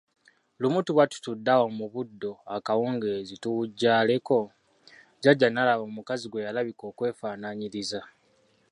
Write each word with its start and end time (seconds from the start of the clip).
Lumu 0.61 0.79
tuba 0.87 1.03
tutudde 1.11 1.49
awo 1.55 1.67
mu 1.77 1.85
buddo 1.93 2.31
akawungeezi 2.55 3.35
tuwujjaaleko, 3.43 4.39
Jjajja 5.19 5.47
n'alaba 5.49 5.83
omukazi 5.89 6.25
gwe 6.27 6.45
yalabika 6.45 6.83
okwefaananyiriza. 6.91 8.01